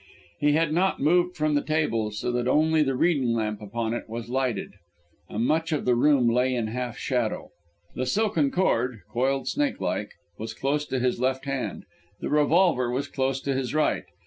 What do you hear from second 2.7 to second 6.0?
the reading lamp upon it was lighted, and much of the